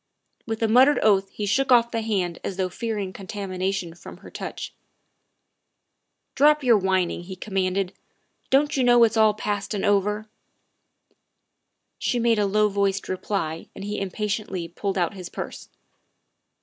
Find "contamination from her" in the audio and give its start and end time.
3.13-4.31